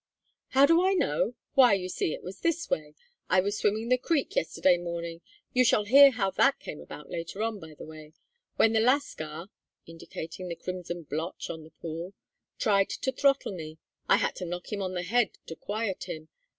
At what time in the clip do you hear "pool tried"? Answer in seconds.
11.69-12.89